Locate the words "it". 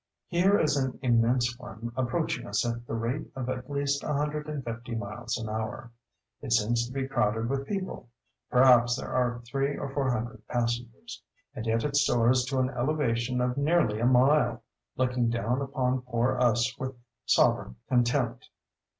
6.41-6.53, 11.83-11.95